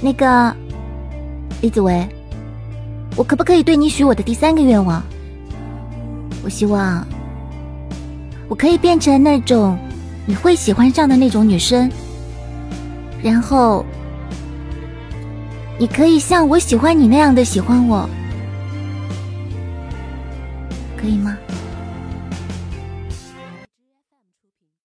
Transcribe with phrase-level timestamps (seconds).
[0.00, 0.54] 那个
[1.60, 2.06] 李子维
[3.16, 5.02] 我可不可以对你许我的第三个愿望？
[6.42, 7.06] 我希望
[8.48, 9.78] 我可以变成那种
[10.26, 11.90] 你会喜欢上的那种女生。
[13.22, 13.84] 然后
[15.78, 18.08] 你可以像我喜欢你那样的喜欢我。
[20.96, 21.36] 可以吗？